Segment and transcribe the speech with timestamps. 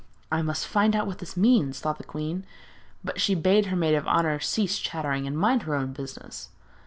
[0.31, 2.43] 'I must find out what this means,' thought the queen.
[3.03, 6.49] But she bade her maid of honour cease chattering and mind her own business.